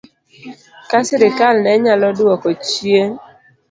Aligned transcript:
Ka 0.89 0.99
sirkal 1.07 1.55
ne 1.61 1.71
nyalo 1.83 2.07
dwoko 2.17 2.47
chien 2.67 3.11